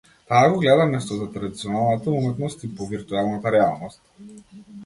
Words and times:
Таа 0.29 0.45
го 0.53 0.61
гледа 0.63 0.85
место 0.93 1.17
за 1.19 1.27
традиционалната 1.35 2.15
уметност 2.21 2.67
и 2.69 2.73
во 2.81 2.91
виртуелната 2.95 3.55
реалност. 3.59 4.03